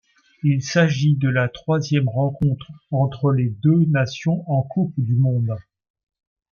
[0.41, 5.55] Il s'agit de la troisième rencontre entre les deux nations en Coupe du Monde.